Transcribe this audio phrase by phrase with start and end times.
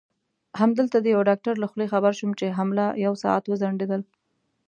[0.61, 4.01] همدلته د یوه ډاکټر له خولې خبر شوم چې حمله یو ساعت وځنډېدل.